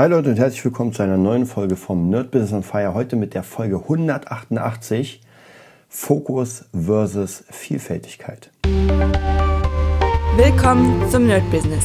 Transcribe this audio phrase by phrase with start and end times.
[0.00, 2.94] Hi Leute und herzlich willkommen zu einer neuen Folge vom Nerd Business on Fire.
[2.94, 5.20] Heute mit der Folge 188
[5.90, 8.50] Fokus versus Vielfältigkeit.
[10.36, 11.84] Willkommen zum Nerd Business.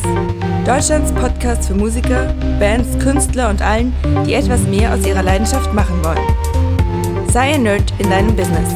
[0.65, 3.91] Deutschlands Podcast für Musiker, Bands, Künstler und allen,
[4.25, 7.27] die etwas mehr aus ihrer Leidenschaft machen wollen.
[7.27, 8.73] Sei ein Nerd in deinem Business.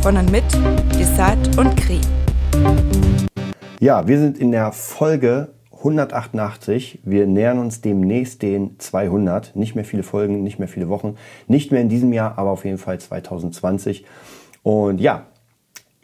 [0.00, 0.44] Von und mit
[0.98, 2.00] Desart und Kri.
[3.78, 5.50] Ja, wir sind in der Folge
[5.84, 7.00] 188.
[7.04, 9.54] Wir nähern uns demnächst den 200.
[9.54, 11.16] Nicht mehr viele Folgen, nicht mehr viele Wochen.
[11.46, 14.06] Nicht mehr in diesem Jahr, aber auf jeden Fall 2020.
[14.62, 15.26] Und ja,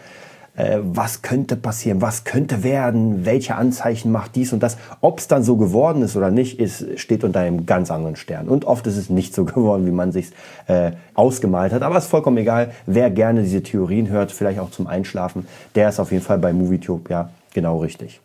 [0.59, 4.78] äh, was könnte passieren, was könnte werden, welche Anzeichen macht dies und das.
[5.00, 8.50] Ob es dann so geworden ist oder nicht, ist, steht unter einem ganz anderen Stern.
[8.50, 10.31] Und oft ist es nicht so geworden, wie man sich
[10.68, 11.81] äh, ausgemalt hat.
[11.81, 12.72] Aber es ist vollkommen egal.
[12.86, 16.52] Wer gerne diese Theorien hört, vielleicht auch zum Einschlafen, der ist auf jeden Fall bei
[16.52, 18.19] Movietube ja genau richtig.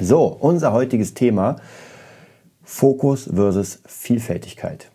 [0.00, 1.56] So, unser heutiges Thema.
[2.64, 4.90] Fokus versus Vielfältigkeit.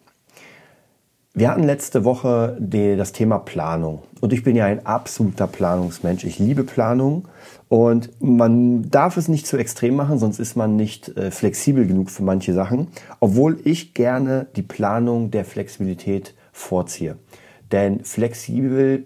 [1.33, 4.03] Wir hatten letzte Woche die, das Thema Planung.
[4.19, 6.25] Und ich bin ja ein absoluter Planungsmensch.
[6.25, 7.29] Ich liebe Planung.
[7.69, 12.09] Und man darf es nicht zu extrem machen, sonst ist man nicht äh, flexibel genug
[12.09, 12.89] für manche Sachen.
[13.21, 17.15] Obwohl ich gerne die Planung der Flexibilität vorziehe.
[17.71, 19.05] Denn flexibel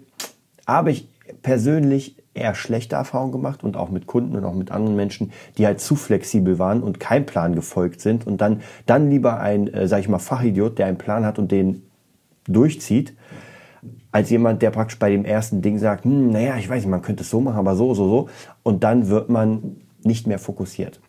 [0.66, 1.08] habe ich
[1.42, 5.64] persönlich eher schlechte Erfahrungen gemacht und auch mit Kunden und auch mit anderen Menschen, die
[5.66, 9.86] halt zu flexibel waren und kein Plan gefolgt sind und dann, dann lieber ein, äh,
[9.86, 11.85] sag ich mal, Fachidiot, der einen Plan hat und den
[12.48, 13.14] durchzieht,
[14.12, 17.02] als jemand, der praktisch bei dem ersten Ding sagt, hm, naja, ich weiß nicht, man
[17.02, 18.28] könnte es so machen, aber so, so, so.
[18.62, 21.00] Und dann wird man nicht mehr fokussiert.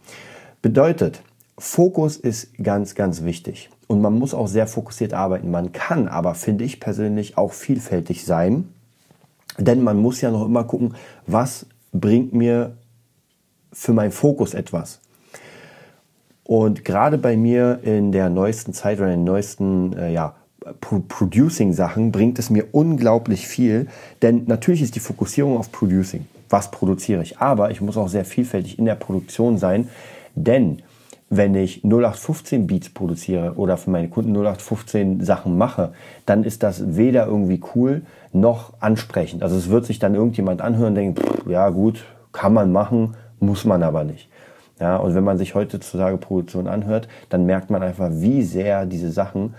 [0.62, 1.22] Bedeutet,
[1.58, 3.70] Fokus ist ganz, ganz wichtig.
[3.88, 5.50] Und man muss auch sehr fokussiert arbeiten.
[5.50, 8.70] Man kann aber, finde ich persönlich, auch vielfältig sein.
[9.58, 10.96] Denn man muss ja noch immer gucken,
[11.26, 12.76] was bringt mir
[13.72, 15.00] für meinen Fokus etwas.
[16.44, 20.36] Und gerade bei mir in der neuesten Zeit oder in den neuesten äh, ja,
[20.80, 23.88] Producing-Sachen bringt es mir unglaublich viel,
[24.22, 26.26] denn natürlich ist die Fokussierung auf Producing.
[26.50, 27.40] Was produziere ich?
[27.40, 29.90] Aber ich muss auch sehr vielfältig in der Produktion sein,
[30.36, 30.82] denn
[31.30, 35.92] wenn ich 0815 Beats produziere oder für meine Kunden 0815 Sachen mache,
[36.26, 39.44] dann ist das weder irgendwie cool noch ansprechend.
[39.44, 43.16] Also es wird sich dann irgendjemand anhören und denken, pff, ja gut, kann man machen,
[43.40, 44.30] muss man aber nicht.
[44.80, 49.12] Ja, und wenn man sich heutzutage Produktion anhört, dann merkt man einfach, wie sehr diese
[49.12, 49.56] Sachen,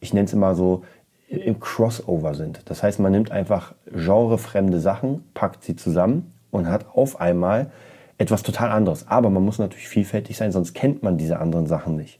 [0.00, 0.82] ich nenne es immer so,
[1.28, 2.62] im Crossover sind.
[2.64, 7.70] Das heißt, man nimmt einfach genrefremde Sachen, packt sie zusammen und hat auf einmal
[8.18, 9.06] etwas total anderes.
[9.06, 12.18] Aber man muss natürlich vielfältig sein, sonst kennt man diese anderen Sachen nicht.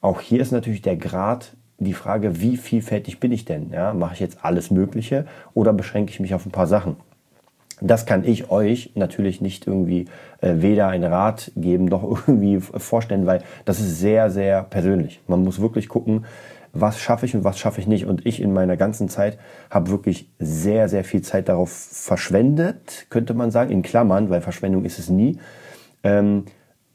[0.00, 3.70] Auch hier ist natürlich der Grad die Frage, wie vielfältig bin ich denn?
[3.70, 6.96] Ja, mache ich jetzt alles Mögliche oder beschränke ich mich auf ein paar Sachen?
[7.80, 10.06] Das kann ich euch natürlich nicht irgendwie
[10.40, 15.20] äh, weder einen Rat geben noch irgendwie vorstellen, weil das ist sehr, sehr persönlich.
[15.28, 16.26] Man muss wirklich gucken,
[16.80, 18.06] was schaffe ich und was schaffe ich nicht.
[18.06, 19.38] Und ich in meiner ganzen Zeit
[19.70, 24.84] habe wirklich sehr, sehr viel Zeit darauf verschwendet, könnte man sagen, in Klammern, weil Verschwendung
[24.84, 25.38] ist es nie,
[26.02, 26.44] ähm,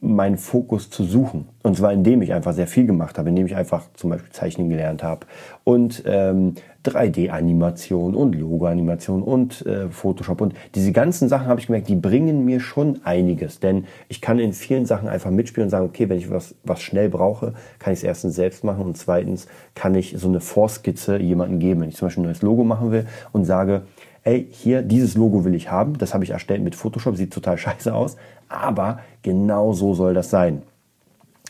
[0.03, 1.47] meinen Fokus zu suchen.
[1.63, 4.69] Und zwar indem ich einfach sehr viel gemacht habe, indem ich einfach zum Beispiel Zeichnen
[4.69, 5.25] gelernt habe
[5.63, 6.55] und ähm,
[6.85, 12.43] 3D-Animation und Logo-Animation und äh, Photoshop und diese ganzen Sachen habe ich gemerkt, die bringen
[12.43, 16.17] mir schon einiges, denn ich kann in vielen Sachen einfach mitspielen und sagen, okay, wenn
[16.17, 20.15] ich was, was schnell brauche, kann ich es erstens selbst machen und zweitens kann ich
[20.17, 23.45] so eine Vorskizze jemandem geben, wenn ich zum Beispiel ein neues Logo machen will und
[23.45, 23.83] sage,
[24.23, 27.57] ey, hier, dieses Logo will ich haben, das habe ich erstellt mit Photoshop, sieht total
[27.57, 28.15] scheiße aus,
[28.49, 30.63] aber genau so soll das sein.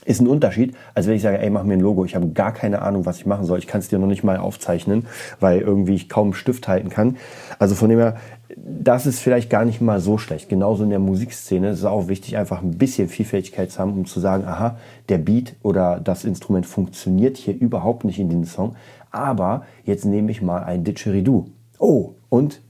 [0.06, 2.04] Ist ein Unterschied, als wenn ich sage, ey, mach mir ein Logo.
[2.04, 3.60] Ich habe gar keine Ahnung, was ich machen soll.
[3.60, 5.06] Ich kann es dir noch nicht mal aufzeichnen,
[5.40, 7.16] weil irgendwie ich kaum einen Stift halten kann.
[7.58, 8.18] Also von dem her,
[8.58, 10.50] das ist vielleicht gar nicht mal so schlecht.
[10.50, 14.06] Genauso in der Musikszene ist es auch wichtig, einfach ein bisschen Vielfältigkeit zu haben, um
[14.06, 14.78] zu sagen, aha,
[15.08, 18.76] der Beat oder das Instrument funktioniert hier überhaupt nicht in diesem Song.
[19.12, 21.46] Aber jetzt nehme ich mal ein Didgeridoo.
[21.80, 22.62] Oh, und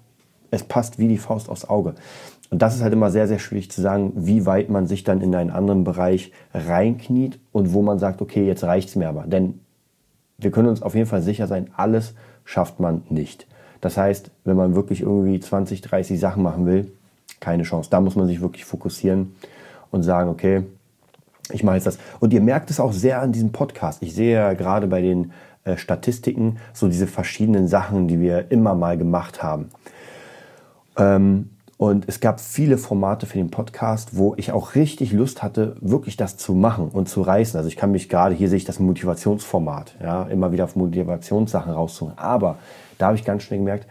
[0.51, 1.95] es passt wie die Faust aufs Auge.
[2.49, 5.21] Und das ist halt immer sehr, sehr schwierig zu sagen, wie weit man sich dann
[5.21, 9.23] in einen anderen Bereich reinkniet und wo man sagt, okay, jetzt reicht es mir aber.
[9.23, 9.61] Denn
[10.37, 12.13] wir können uns auf jeden Fall sicher sein, alles
[12.43, 13.47] schafft man nicht.
[13.79, 16.91] Das heißt, wenn man wirklich irgendwie 20, 30 Sachen machen will,
[17.39, 17.89] keine Chance.
[17.89, 19.33] Da muss man sich wirklich fokussieren
[19.91, 20.63] und sagen, okay,
[21.53, 21.99] ich mache jetzt das.
[22.19, 24.03] Und ihr merkt es auch sehr an diesem Podcast.
[24.03, 25.31] Ich sehe ja gerade bei den
[25.63, 29.69] äh, Statistiken so diese verschiedenen Sachen, die wir immer mal gemacht haben.
[30.97, 35.75] Ähm, und es gab viele Formate für den Podcast, wo ich auch richtig Lust hatte,
[35.81, 37.57] wirklich das zu machen und zu reißen.
[37.57, 41.73] Also ich kann mich gerade, hier sehe ich das Motivationsformat, ja, immer wieder auf Motivationssachen
[41.73, 42.17] rauszuholen.
[42.17, 42.57] Aber
[42.99, 43.87] da habe ich ganz schnell gemerkt,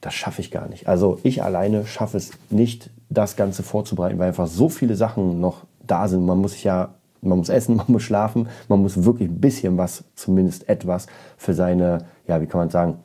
[0.00, 0.88] das schaffe ich gar nicht.
[0.88, 5.64] Also ich alleine schaffe es nicht, das Ganze vorzubereiten, weil einfach so viele Sachen noch
[5.82, 6.24] da sind.
[6.24, 6.94] Man muss sich ja,
[7.24, 11.06] man muss essen, man muss schlafen, man muss wirklich ein bisschen was, zumindest etwas
[11.36, 12.98] für seine, ja, wie kann man sagen,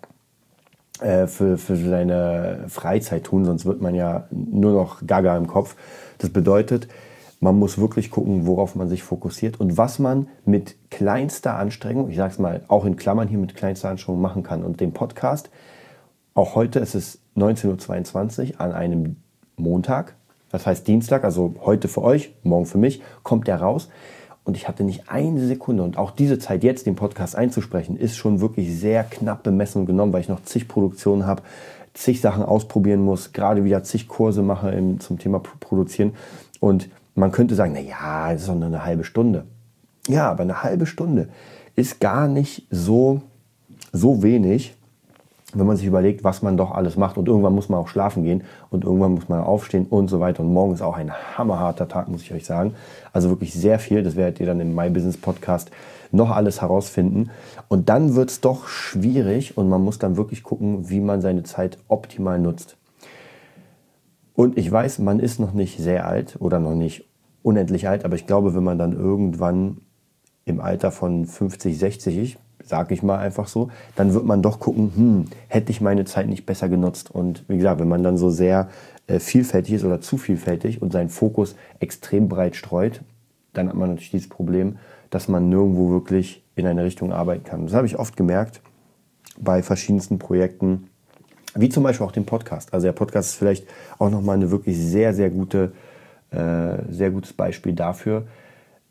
[1.01, 5.75] äh, für, für seine Freizeit tun, sonst wird man ja nur noch gaga im Kopf.
[6.17, 6.87] Das bedeutet,
[7.39, 12.17] man muss wirklich gucken, worauf man sich fokussiert und was man mit kleinster Anstrengung, ich
[12.17, 14.63] sage es mal auch in Klammern hier mit kleinster Anstrengung machen kann.
[14.63, 15.49] Und den Podcast,
[16.33, 19.15] auch heute ist es 19.22 Uhr an einem
[19.55, 20.15] Montag,
[20.51, 23.89] das heißt Dienstag, also heute für euch, morgen für mich, kommt der raus.
[24.43, 25.83] Und ich hatte nicht eine Sekunde.
[25.83, 29.85] Und auch diese Zeit, jetzt den Podcast einzusprechen, ist schon wirklich sehr knapp bemessen und
[29.85, 31.43] genommen, weil ich noch zig Produktionen habe,
[31.93, 36.13] zig Sachen ausprobieren muss, gerade wieder zig Kurse mache im, zum Thema Produzieren.
[36.59, 39.43] Und man könnte sagen, na ja, das ist doch nur eine halbe Stunde.
[40.07, 41.29] Ja, aber eine halbe Stunde
[41.75, 43.21] ist gar nicht so,
[43.91, 44.75] so wenig,
[45.53, 48.23] wenn man sich überlegt, was man doch alles macht und irgendwann muss man auch schlafen
[48.23, 50.41] gehen und irgendwann muss man aufstehen und so weiter.
[50.43, 52.75] Und morgen ist auch ein hammerharter Tag, muss ich euch sagen.
[53.13, 54.03] Also wirklich sehr viel.
[54.03, 55.71] Das werdet ihr dann im My Business Podcast
[56.11, 57.31] noch alles herausfinden.
[57.67, 61.43] Und dann wird es doch schwierig und man muss dann wirklich gucken, wie man seine
[61.43, 62.77] Zeit optimal nutzt.
[64.33, 67.05] Und ich weiß, man ist noch nicht sehr alt oder noch nicht
[67.43, 69.81] unendlich alt, aber ich glaube, wenn man dann irgendwann
[70.45, 74.91] im Alter von 50, 60, sage ich mal einfach so, dann wird man doch gucken,
[74.95, 77.11] hm, hätte ich meine Zeit nicht besser genutzt.
[77.11, 78.69] Und wie gesagt, wenn man dann so sehr
[79.07, 83.01] äh, vielfältig ist oder zu vielfältig und seinen Fokus extrem breit streut,
[83.53, 84.77] dann hat man natürlich dieses Problem,
[85.09, 87.65] dass man nirgendwo wirklich in eine Richtung arbeiten kann.
[87.65, 88.61] Das habe ich oft gemerkt
[89.39, 90.89] bei verschiedensten Projekten,
[91.55, 92.73] wie zum Beispiel auch dem Podcast.
[92.73, 93.65] Also der Podcast ist vielleicht
[93.97, 95.71] auch nochmal eine wirklich sehr, sehr gute,
[96.31, 98.27] äh, sehr gutes Beispiel dafür,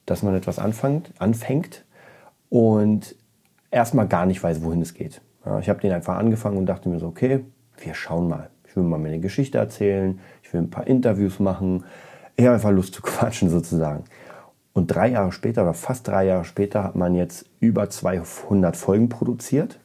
[0.07, 1.85] dass man etwas anfängt, anfängt
[2.49, 3.15] und
[3.71, 5.21] erstmal gar nicht weiß, wohin es geht.
[5.45, 7.45] Ja, ich habe den einfach angefangen und dachte mir so, okay,
[7.79, 8.51] wir schauen mal.
[8.67, 11.85] Ich will mal meine Geschichte erzählen, ich will ein paar Interviews machen.
[12.37, 14.05] Ich habe einfach Lust zu quatschen sozusagen.
[14.73, 19.09] Und drei Jahre später oder fast drei Jahre später hat man jetzt über 200 Folgen
[19.09, 19.81] produziert.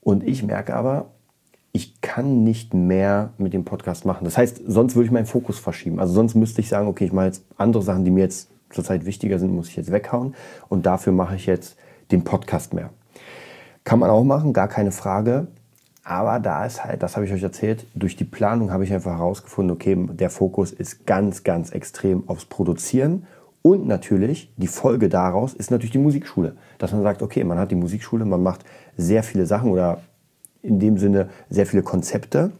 [0.00, 1.10] Und ich merke aber,
[1.72, 4.24] ich kann nicht mehr mit dem Podcast machen.
[4.24, 5.98] Das heißt, sonst würde ich meinen Fokus verschieben.
[5.98, 9.04] Also sonst müsste ich sagen, okay, ich mache jetzt andere Sachen, die mir jetzt zurzeit
[9.06, 10.34] wichtiger sind, muss ich jetzt weghauen.
[10.68, 11.76] Und dafür mache ich jetzt
[12.10, 12.90] den Podcast mehr.
[13.84, 15.48] Kann man auch machen, gar keine Frage.
[16.04, 19.18] Aber da ist halt, das habe ich euch erzählt, durch die Planung habe ich einfach
[19.18, 23.26] herausgefunden, okay, der Fokus ist ganz, ganz extrem aufs Produzieren.
[23.62, 26.56] Und natürlich, die Folge daraus ist natürlich die Musikschule.
[26.76, 28.64] Dass man sagt, okay, man hat die Musikschule, man macht
[28.98, 30.02] sehr viele Sachen oder
[30.62, 32.52] in dem Sinne sehr viele Konzepte.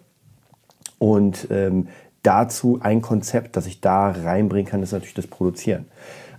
[0.98, 1.88] Und ähm,
[2.22, 5.84] dazu ein Konzept, das ich da reinbringen kann, ist natürlich das Produzieren.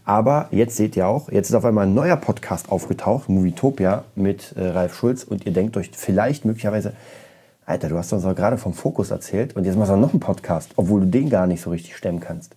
[0.05, 4.53] Aber jetzt seht ihr auch, jetzt ist auf einmal ein neuer Podcast aufgetaucht, Movietopia mit
[4.55, 5.23] äh, Ralf Schulz.
[5.23, 6.93] Und ihr denkt euch vielleicht möglicherweise,
[7.65, 10.19] Alter, du hast uns doch gerade vom Fokus erzählt und jetzt machst du noch einen
[10.19, 12.55] Podcast, obwohl du den gar nicht so richtig stemmen kannst.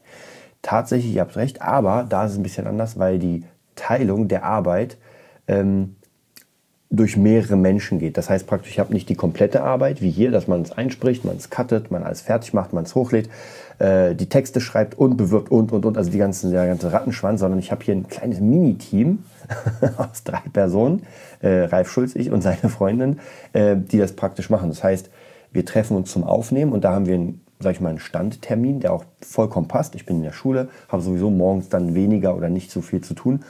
[0.61, 4.45] Tatsächlich, ihr habt recht, aber da ist es ein bisschen anders, weil die Teilung der
[4.45, 4.99] Arbeit
[5.47, 5.97] ähm,
[6.91, 8.17] durch mehrere Menschen geht.
[8.17, 11.25] Das heißt praktisch, ich habe nicht die komplette Arbeit, wie hier, dass man es einspricht,
[11.25, 13.29] man es cuttet, man alles fertig macht, man es hochlädt,
[13.79, 17.41] äh, die Texte schreibt und bewirbt und, und, und, also die ganzen, der ganze Rattenschwanz,
[17.41, 19.19] sondern ich habe hier ein kleines Mini-Team
[19.99, 21.03] aus drei Personen,
[21.43, 23.21] äh, Ralf Schulz, ich und seine Freundin,
[23.53, 24.71] äh, die das praktisch machen.
[24.71, 25.11] Das heißt,
[25.53, 28.81] wir treffen uns zum Aufnehmen und da haben wir einen, sag ich mal, einen Standtermin,
[28.81, 29.95] der auch vollkommen passt.
[29.95, 33.13] Ich bin in der Schule, habe sowieso morgens dann weniger oder nicht so viel zu
[33.13, 33.41] tun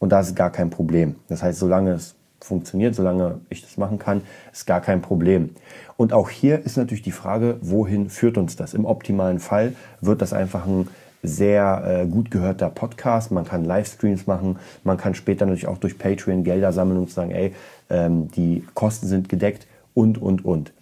[0.00, 1.14] und da ist gar kein Problem.
[1.28, 5.50] Das heißt, solange es funktioniert, solange ich das machen kann, ist gar kein Problem.
[5.96, 8.74] Und auch hier ist natürlich die Frage, wohin führt uns das?
[8.74, 10.88] Im optimalen Fall wird das einfach ein
[11.22, 13.32] sehr äh, gut gehörter Podcast.
[13.32, 14.58] Man kann Livestreams machen.
[14.84, 17.54] Man kann später natürlich auch durch Patreon Gelder sammeln und sagen, ey,
[17.90, 20.72] ähm, die Kosten sind gedeckt und, und, und.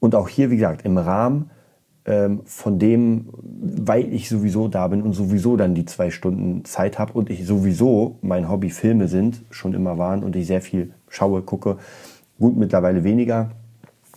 [0.00, 1.50] Und auch hier, wie gesagt, im Rahmen
[2.44, 7.12] von dem, weil ich sowieso da bin und sowieso dann die zwei Stunden Zeit habe
[7.14, 11.42] und ich sowieso mein Hobby Filme sind, schon immer waren und ich sehr viel schaue,
[11.42, 11.78] gucke.
[12.38, 13.50] Gut, mittlerweile weniger,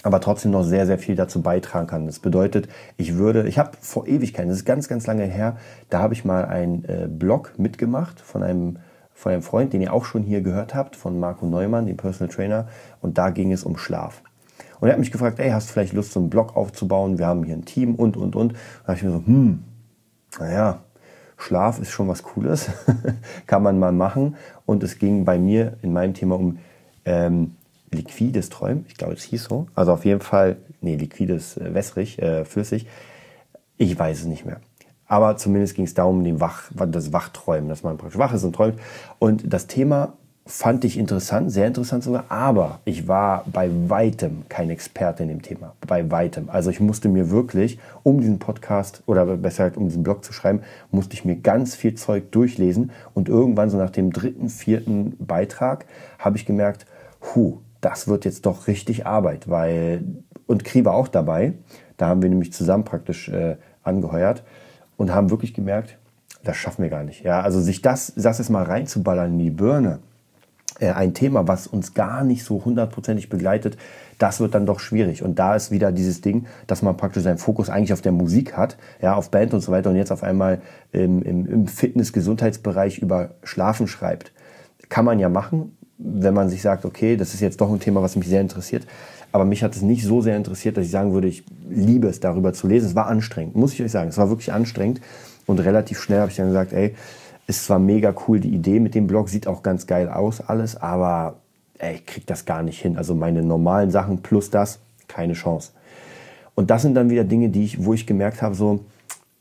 [0.04, 2.06] aber trotzdem noch sehr, sehr viel dazu beitragen kann.
[2.06, 2.68] Das bedeutet,
[2.98, 5.58] ich würde, ich habe vor Ewigkeiten, das ist ganz, ganz lange her,
[5.90, 8.78] da habe ich mal einen äh, Blog mitgemacht von einem,
[9.14, 12.32] von einem Freund, den ihr auch schon hier gehört habt, von Marco Neumann, dem Personal
[12.32, 12.68] Trainer,
[13.02, 14.22] und da ging es um Schlaf.
[14.80, 17.18] Und er hat mich gefragt, ey, hast du vielleicht Lust, so einen Blog aufzubauen?
[17.18, 18.54] Wir haben hier ein Team und, und, und.
[18.54, 19.64] Da habe ich mir so, hm,
[20.40, 20.80] naja,
[21.38, 22.70] Schlaf ist schon was Cooles,
[23.48, 24.36] kann man mal machen.
[24.66, 26.60] Und es ging bei mir in meinem Thema um
[27.06, 27.56] ähm,
[27.92, 28.86] liquides Träumen.
[28.88, 29.68] Ich glaube, es hieß so.
[29.76, 32.88] Also auf jeden Fall, nee, liquides, äh, wässrig, äh, flüssig.
[33.78, 34.60] Ich weiß es nicht mehr.
[35.08, 38.54] Aber zumindest ging es darum, den Wach, das Wachträumen, dass man praktisch wach ist und
[38.54, 38.80] träumt.
[39.18, 40.14] Und das Thema
[40.50, 45.44] fand ich interessant, sehr interessant sogar, aber ich war bei weitem kein Experte in dem
[45.44, 45.76] Thema.
[45.88, 46.50] Bei weitem.
[46.50, 50.34] Also ich musste mir wirklich, um diesen Podcast oder besser gesagt, um diesen Blog zu
[50.34, 55.16] schreiben, musste ich mir ganz viel Zeug durchlesen und irgendwann so nach dem dritten, vierten
[55.20, 55.86] Beitrag
[56.18, 56.88] habe ich gemerkt,
[57.22, 60.04] hu, das wird jetzt doch richtig Arbeit, weil,
[60.48, 61.54] und Kri war auch dabei,
[61.98, 64.44] da haben wir nämlich zusammen praktisch äh, angeheuert
[64.98, 66.00] und haben wirklich gemerkt,
[66.44, 67.24] das schaffen wir gar nicht.
[67.24, 70.00] Ja, also sich das, das jetzt mal reinzuballern in die Birne,
[70.80, 73.78] äh, ein Thema, was uns gar nicht so hundertprozentig begleitet,
[74.18, 75.24] das wird dann doch schwierig.
[75.24, 78.58] Und da ist wieder dieses Ding, dass man praktisch seinen Fokus eigentlich auf der Musik
[78.58, 83.00] hat, ja, auf Band und so weiter und jetzt auf einmal im, im, im Fitness-Gesundheitsbereich
[83.00, 84.32] über Schlafen schreibt.
[84.90, 88.02] Kann man ja machen, wenn man sich sagt, okay, das ist jetzt doch ein Thema,
[88.02, 88.86] was mich sehr interessiert.
[89.32, 92.20] Aber mich hat es nicht so sehr interessiert, dass ich sagen würde, ich liebe es,
[92.20, 92.88] darüber zu lesen.
[92.88, 94.10] Es war anstrengend, muss ich euch sagen.
[94.10, 95.02] Es war wirklich anstrengend.
[95.46, 96.96] Und relativ schnell habe ich dann gesagt, ey,
[97.50, 100.76] ist zwar mega cool, die Idee mit dem Blog, sieht auch ganz geil aus alles,
[100.76, 101.38] aber
[101.80, 102.96] ey, ich krieg das gar nicht hin.
[102.96, 105.72] Also meine normalen Sachen plus das, keine Chance.
[106.54, 108.86] Und das sind dann wieder Dinge, die ich, wo ich gemerkt habe, so,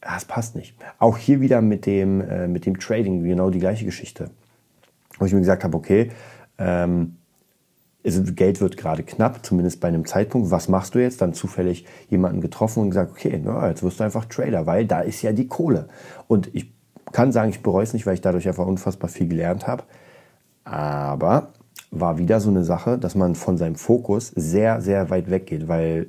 [0.01, 0.75] das passt nicht.
[0.99, 4.31] Auch hier wieder mit dem, äh, mit dem Trading, genau die gleiche Geschichte.
[5.19, 6.11] Wo ich mir gesagt habe, okay,
[6.57, 7.17] ähm,
[8.05, 10.51] Geld wird gerade knapp, zumindest bei einem Zeitpunkt.
[10.51, 11.21] Was machst du jetzt?
[11.21, 15.01] Dann zufällig jemanden getroffen und gesagt, okay, na, jetzt wirst du einfach Trader, weil da
[15.01, 15.89] ist ja die Kohle.
[16.27, 16.78] Und ich
[17.13, 19.85] kann sagen, ich bereue es nicht, weil ich dadurch einfach unfassbar viel gelernt habe.
[20.65, 21.49] Aber
[21.91, 26.09] war wieder so eine Sache, dass man von seinem Fokus sehr, sehr weit weggeht, weil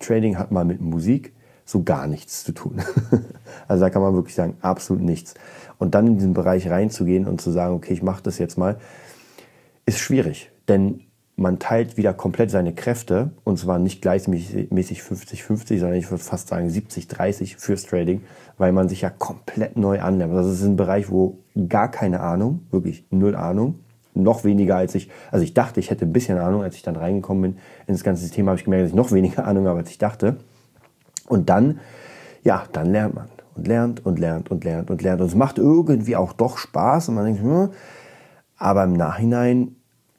[0.00, 1.32] Trading hat mal mit Musik
[1.64, 2.82] so gar nichts zu tun.
[3.68, 5.34] also da kann man wirklich sagen, absolut nichts.
[5.78, 8.78] Und dann in diesen Bereich reinzugehen und zu sagen, okay, ich mache das jetzt mal,
[9.86, 10.50] ist schwierig.
[10.68, 11.00] Denn
[11.36, 16.48] man teilt wieder komplett seine Kräfte und zwar nicht gleichmäßig 50-50, sondern ich würde fast
[16.48, 18.22] sagen 70-30 fürs Trading,
[18.56, 20.34] weil man sich ja komplett neu annimmt.
[20.34, 21.38] Das ist ein Bereich, wo
[21.68, 23.80] gar keine Ahnung, wirklich null Ahnung,
[24.14, 26.94] noch weniger als ich, also ich dachte, ich hätte ein bisschen Ahnung, als ich dann
[26.94, 29.90] reingekommen bin ins ganze System, habe ich gemerkt, dass ich noch weniger Ahnung habe, als
[29.90, 30.36] ich dachte.
[31.28, 31.80] Und dann,
[32.44, 35.58] ja, dann lernt man und lernt und lernt und lernt und lernt und es macht
[35.58, 37.70] irgendwie auch doch Spaß und man denkt, hm,
[38.56, 39.76] aber im Nachhinein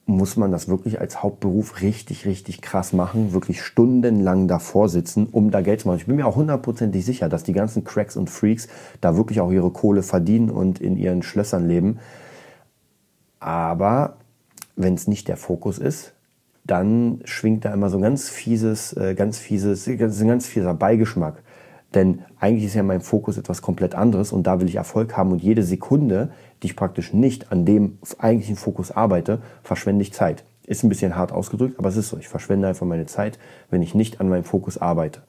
[0.07, 5.49] muss man das wirklich als Hauptberuf richtig, richtig krass machen, wirklich stundenlang davor sitzen, um
[5.49, 5.97] da Geld zu machen.
[5.97, 8.67] Ich bin mir auch hundertprozentig sicher, dass die ganzen Cracks und Freaks
[9.01, 11.99] da wirklich auch ihre Kohle verdienen und in ihren Schlössern leben.
[13.39, 14.17] Aber
[14.75, 16.13] wenn es nicht der Fokus ist,
[16.65, 21.43] dann schwingt da immer so ein ganz fieses, äh, ganz fieses, ein ganz fieser Beigeschmack.
[21.95, 25.31] Denn eigentlich ist ja mein Fokus etwas komplett anderes und da will ich Erfolg haben
[25.31, 30.43] und jede Sekunde, die ich praktisch nicht an dem eigentlichen Fokus arbeite, verschwende ich Zeit.
[30.67, 32.17] Ist ein bisschen hart ausgedrückt, aber es ist so.
[32.17, 35.21] Ich verschwende einfach meine Zeit, wenn ich nicht an meinem Fokus arbeite.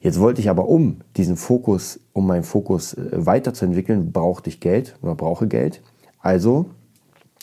[0.00, 4.96] Jetzt wollte ich aber, um diesen Fokus, um meinen Fokus äh, weiterzuentwickeln, brauchte ich Geld
[5.02, 5.82] oder brauche Geld.
[6.20, 6.66] Also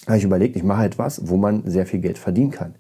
[0.05, 2.75] habe ich überlegt, ich mache etwas, wo man sehr viel Geld verdienen kann.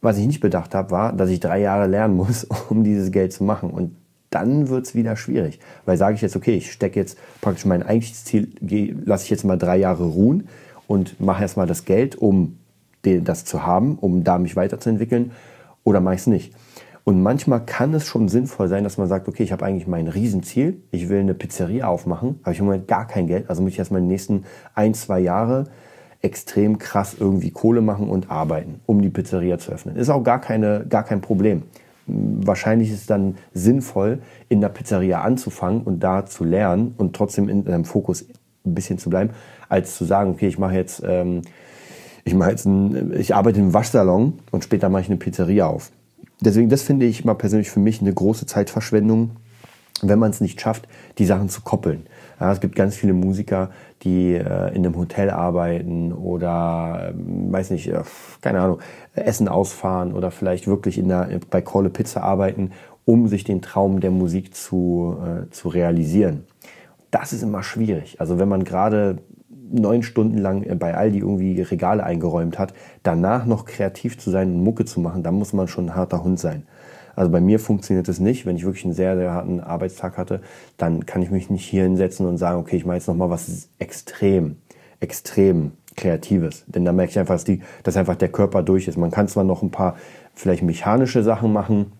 [0.00, 3.32] Was ich nicht bedacht habe, war, dass ich drei Jahre lernen muss, um dieses Geld
[3.32, 3.70] zu machen.
[3.70, 3.96] Und
[4.36, 5.60] dann wird es wieder schwierig.
[5.86, 8.52] Weil sage ich jetzt, okay, ich stecke jetzt praktisch mein eigentliches Ziel,
[9.04, 10.48] lasse ich jetzt mal drei Jahre ruhen
[10.86, 12.58] und mache erstmal das Geld, um
[13.02, 15.32] das zu haben, um da mich weiterzuentwickeln,
[15.84, 16.52] oder mache ich es nicht.
[17.04, 20.08] Und manchmal kann es schon sinnvoll sein, dass man sagt, okay, ich habe eigentlich mein
[20.08, 23.72] Riesenziel, ich will eine Pizzeria aufmachen, habe ich im Moment gar kein Geld, also muss
[23.72, 25.64] ich erstmal die nächsten ein, zwei Jahre
[26.20, 29.96] extrem krass irgendwie Kohle machen und arbeiten, um die Pizzeria zu öffnen.
[29.96, 31.62] Ist auch gar, keine, gar kein Problem.
[32.06, 37.48] Wahrscheinlich ist es dann sinnvoll, in der Pizzeria anzufangen und da zu lernen und trotzdem
[37.48, 38.26] in deinem Fokus
[38.64, 39.30] ein bisschen zu bleiben,
[39.68, 41.42] als zu sagen, okay, ich mache jetzt, ähm,
[42.24, 45.90] ich mache jetzt, ein, ich arbeite im Waschsalon und später mache ich eine Pizzeria auf
[46.40, 49.32] deswegen, das finde ich mal persönlich für mich eine große Zeitverschwendung,
[50.02, 50.86] wenn man es nicht schafft,
[51.18, 52.06] die Sachen zu koppeln.
[52.38, 53.70] Ja, es gibt ganz viele Musiker,
[54.02, 58.02] die äh, in einem Hotel arbeiten oder, äh, weiß nicht, äh,
[58.42, 58.80] keine Ahnung,
[59.14, 62.72] Essen ausfahren oder vielleicht wirklich in der, bei Kohle Pizza arbeiten,
[63.06, 66.44] um sich den Traum der Musik zu, äh, zu realisieren.
[67.10, 68.20] Das ist immer schwierig.
[68.20, 69.18] Also wenn man gerade
[69.70, 74.62] neun Stunden lang bei Aldi irgendwie Regale eingeräumt hat, danach noch kreativ zu sein und
[74.62, 76.64] Mucke zu machen, da muss man schon ein harter Hund sein.
[77.16, 78.46] Also bei mir funktioniert es nicht.
[78.46, 80.42] Wenn ich wirklich einen sehr, sehr harten Arbeitstag hatte,
[80.76, 83.68] dann kann ich mich nicht hier hinsetzen und sagen, okay, ich mache jetzt nochmal was
[83.78, 84.56] extrem,
[85.00, 86.64] extrem Kreatives.
[86.66, 88.98] Denn da merke ich einfach, dass, die, dass einfach der Körper durch ist.
[88.98, 89.96] Man kann zwar noch ein paar
[90.34, 91.92] vielleicht mechanische Sachen machen,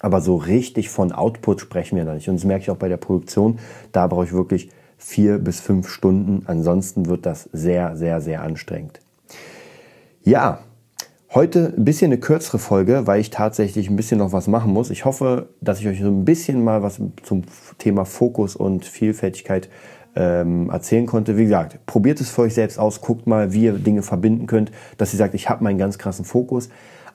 [0.00, 2.28] aber so richtig von Output sprechen wir da nicht.
[2.28, 3.58] Und das merke ich auch bei der Produktion.
[3.92, 6.42] Da brauche ich wirklich vier bis fünf Stunden.
[6.46, 9.00] Ansonsten wird das sehr, sehr, sehr anstrengend.
[10.24, 10.60] Ja,
[11.34, 14.90] heute ein bisschen eine kürzere Folge, weil ich tatsächlich ein bisschen noch was machen muss.
[14.90, 17.44] Ich hoffe, dass ich euch so ein bisschen mal was zum
[17.78, 19.70] Thema Fokus und Vielfältigkeit
[20.14, 21.38] ähm, erzählen konnte.
[21.38, 24.72] Wie gesagt, probiert es für euch selbst aus, guckt mal, wie ihr Dinge verbinden könnt,
[24.98, 26.68] dass ihr sagt, ich habe meinen ganz krassen Fokus,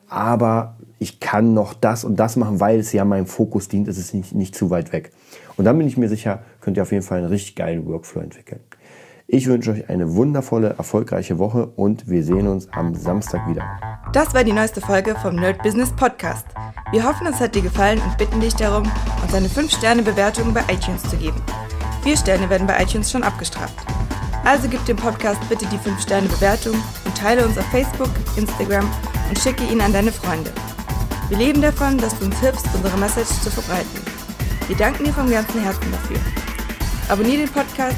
[0.10, 4.00] aber ich kann noch das und das machen, weil es ja meinem Fokus dient, es
[4.00, 5.12] ist nicht, nicht zu weit weg.
[5.58, 8.22] Und dann bin ich mir sicher, könnt ihr auf jeden Fall einen richtig geilen Workflow
[8.22, 8.62] entwickeln.
[9.30, 13.62] Ich wünsche euch eine wundervolle, erfolgreiche Woche und wir sehen uns am Samstag wieder.
[14.14, 16.46] Das war die neueste Folge vom Nerd Business Podcast.
[16.92, 18.90] Wir hoffen, es hat dir gefallen und bitten dich darum,
[19.22, 21.36] uns eine 5-Sterne-Bewertung bei iTunes zu geben.
[22.04, 23.76] Vier Sterne werden bei iTunes schon abgestraft.
[24.46, 28.90] Also gib dem Podcast bitte die 5-Sterne-Bewertung und teile uns auf Facebook, Instagram
[29.28, 30.54] und schicke ihn an deine Freunde.
[31.28, 34.02] Wir leben davon, dass du uns hilfst, unsere Message zu verbreiten.
[34.70, 36.18] Wir danken dir vom ganzen Herzen dafür.
[37.10, 37.98] Abonnier den Podcast,